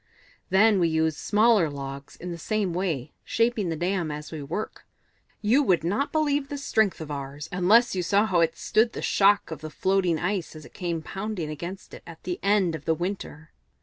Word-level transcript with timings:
"Then 0.49 0.79
we 0.79 0.87
use 0.87 1.15
smaller 1.15 1.69
logs 1.69 2.15
in 2.15 2.31
the 2.31 2.37
same 2.39 2.73
way, 2.73 3.13
shaping 3.23 3.69
the 3.69 3.75
dam 3.75 4.09
as 4.09 4.31
we 4.31 4.41
work. 4.41 4.87
You 5.43 5.61
would 5.61 5.83
not 5.83 6.11
believe 6.11 6.49
the 6.49 6.57
strength 6.57 7.01
of 7.01 7.11
ours, 7.11 7.47
unless 7.51 7.93
you 7.93 8.01
saw 8.01 8.25
how 8.25 8.39
it 8.39 8.57
stood 8.57 8.93
the 8.93 9.03
shock 9.03 9.51
of 9.51 9.61
the 9.61 9.69
floating 9.69 10.17
ice 10.17 10.55
as 10.55 10.65
it 10.65 10.73
came 10.73 11.03
pounding 11.03 11.51
against 11.51 11.93
it 11.93 12.01
at 12.07 12.23
the 12.23 12.39
end 12.41 12.73
of 12.73 12.85
the 12.85 12.95
winter. 12.95 13.51